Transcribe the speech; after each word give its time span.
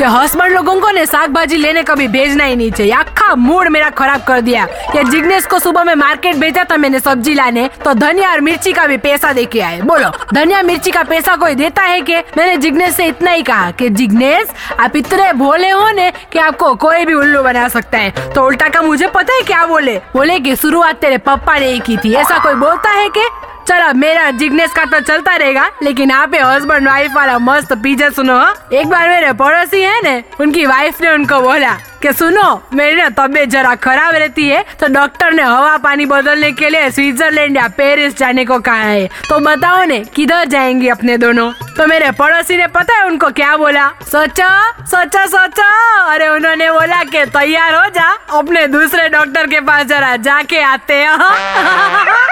ये 0.00 0.06
हस्बैंड 0.06 0.52
लोगों 0.52 0.74
को 0.80 0.90
ने 0.90 1.04
साग 1.06 1.30
भाजी 1.30 1.56
लेने 1.56 1.82
कभी 1.82 2.06
भेजना 2.08 2.44
ही 2.44 2.56
नहीं 2.56 2.70
चाहिए। 2.72 2.92
अक्खा 2.92 3.34
मूड 3.34 3.68
मेरा 3.68 3.88
खराब 3.90 4.22
कर 4.24 4.40
दिया। 4.40 4.66
ये 4.96 5.02
जिग्नेश 5.04 5.46
को 5.46 5.58
सुबह 5.58 5.84
में 5.84 5.94
मार्केट 5.94 6.36
भेजा 6.36 6.64
था 6.64 6.76
मैंने 6.76 7.00
सब्ज़ी 7.00 7.34
लाने 7.34 7.68
तो 7.84 7.94
धनिया 7.94 8.30
और 8.32 8.40
मिर्ची 8.40 8.72
का 8.72 8.86
भी 8.86 8.96
पैसा 8.96 9.32
दे 9.32 9.44
के 9.44 9.60
आए। 9.60 9.80
बोलो, 9.80 10.10
धनिया 10.34 10.62
मिर्ची 10.62 10.90
का 10.90 11.02
पैसा 11.02 11.34
कोई 11.36 11.54
देता 11.54 11.82
है 11.82 12.00
कि 12.00 12.16
मैंने 12.16 12.56
जिग्नेश 12.56 12.94
से 12.94 13.06
इतना 13.06 13.30
ही 13.30 13.42
कहा 13.42 13.70
कि, 13.70 13.88
जिग्नेश, 13.88 14.48
आप 14.80 14.96
इतने 14.96 15.32
भोले 15.32 15.70
हो 15.70 15.90
ने 15.90 16.10
कि 16.32 16.38
आपको 16.38 16.74
कोई 16.76 17.04
भी 17.04 17.14
उल्लू 17.14 17.42
बना 17.42 17.68
सकता 17.68 17.98
है। 17.98 18.32
तो 18.34 18.44
उल्टा 18.46 18.68
का 18.68 18.82
मुझे 18.82 19.06
पता 19.06 19.34
है 19.34 19.42
क्या 19.42 19.66
बोले? 19.66 19.98
बोले 20.14 20.38
की, 20.40 20.56
शुरुआत 20.56 20.96
तेरे 20.96 21.18
पप्पा 21.18 21.58
ने 21.58 21.66
ही 21.66 21.80
की 21.80 21.96
थी। 21.96 22.14
ऐसा 22.14 22.38
कोई 22.38 22.54
बोलता 22.54 22.90
है 22.90 23.08
कि 23.08 23.28
चलो, 23.68 23.92
मेरा 23.94 24.30
जिग्नेश 24.30 24.70
का 24.72 24.84
तो 24.84 25.00
चलता 25.00 25.34
रहेगा, 25.36 25.70
लेकिन 25.82 26.10
आप 26.10 26.34
हस्बैंड 26.34 26.88
वाइफ 26.88 27.12
वाला 27.14 27.38
मस्त 27.38 27.72
पीछे 27.72 28.10
सुनो 28.10 28.36
हाँ? 28.36 28.54
एक 28.72 28.86
बार 28.88 29.08
मेरे 29.08 29.32
पड़ोसी 29.32 29.82
है 29.82 30.00
ने, 30.04 30.22
उनकी 30.40 30.64
वाइफ 30.66 31.00
ने 31.02 31.10
उनको 31.10 31.40
बोला 31.40 31.72
कि 32.02 32.12
सुनो, 32.12 32.62
मेरी 32.74 32.96
ना 32.96 33.08
तबीयत 33.08 33.48
जरा 33.48 33.74
खराब 33.74 34.14
रहती 34.14 34.48
है 34.48 34.64
तो 34.80 34.86
डॉक्टर 34.88 35.32
ने 35.32 35.42
हवा 35.42 35.76
पानी 35.76 36.06
बदलने 36.06 36.52
के 36.52 36.68
लिए 36.68 36.90
स्विट्जरलैंड 36.90 37.56
या 37.56 37.66
पेरिस 37.68 38.16
जाने 38.18 38.44
को 38.44 38.58
कहा 38.58 38.74
है। 38.74 39.06
तो 39.06 39.38
बताओ 39.40 39.84
ने, 39.84 39.98
किधर 40.14 40.44
जाएँगे 40.44 40.88
अपने 40.88 41.16
दोनों? 41.18 41.50
तो 41.76 41.86
मेरे 41.86 42.10
पड़ोसी 42.10 42.56
ने 42.56 42.66
पता 42.66 42.94
है 42.94 43.04
उनको 43.06 43.30
क्या 43.30 43.56
बोला? 43.56 43.88
सोचो 44.02 44.50
सोचो 44.86 45.26
सोचो। 45.26 45.68
अरे 46.08 46.28
उन्होंने 46.28 46.70
बोला 46.72 47.02
कि 47.04 47.24
तैयार 47.26 47.74
हो 47.74 47.86
जा, 47.90 48.08
अपने 48.38 48.66
दूसरे 48.68 49.08
डॉक्टर 49.08 49.46
के 49.46 49.60
पास 49.60 49.86
जरा 49.86 50.16
जाके 50.16 50.60
आते 50.62 50.94
हैं। 50.94 51.16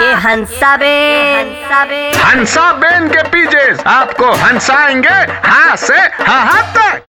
ए 0.00 0.12
हंसा 0.24 0.76
बेन 0.76 1.48
हंसा 2.24 2.72
बेन 2.82 3.08
के 3.08 3.22
पीछे 3.28 3.66
आपको 3.90 4.30
हंसाएँगे 4.42 5.16
हाँ 5.48 5.76
से 5.76 5.98
हाँ 6.22 6.44
हाँ 6.46 6.62
तक। 6.76 7.04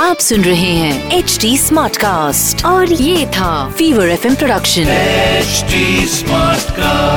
आप 0.00 0.16
सुन 0.20 0.42
रहे 0.44 0.72
हैं 0.74 1.18
एच 1.18 1.38
डी 1.40 1.56
स्मार्ट 1.58 1.96
कास्ट 1.96 2.64
और 2.66 2.92
ये 2.92 3.26
था 3.36 3.52
fever 3.78 4.08
F 4.08 4.26
production 4.38 4.88
H 4.88 5.64
smart 6.10 6.60
Smartcast. 6.60 7.15